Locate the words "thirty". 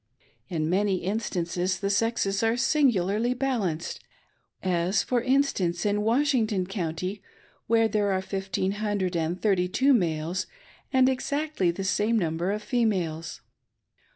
9.39-9.67